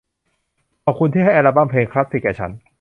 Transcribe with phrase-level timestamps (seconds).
[0.85, 2.51] ขอบคุณที่ให้อัลบั้มเพลงคลาสสิคแก่ฉัน